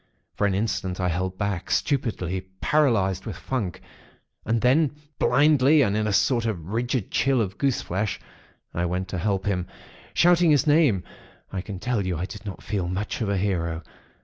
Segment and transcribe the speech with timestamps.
[0.33, 3.81] For an instant, I held back, stupidly, paralysed with funk;
[4.47, 8.19] and then, blindly, and in a sort of rigid chill of goose flesh,
[8.73, 9.67] I went to help him,
[10.15, 11.03] shouting his name.
[11.53, 13.83] I can tell you, I did not feel much of a hero.